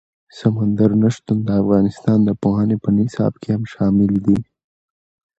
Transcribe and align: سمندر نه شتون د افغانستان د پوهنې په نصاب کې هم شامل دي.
سمندر 0.39 0.91
نه 1.01 1.09
شتون 1.15 1.37
د 1.47 1.49
افغانستان 1.61 2.19
د 2.23 2.29
پوهنې 2.43 2.77
په 2.83 2.89
نصاب 2.97 3.33
کې 3.41 3.49
هم 3.55 3.63
شامل 3.73 4.11
دي. 4.25 4.37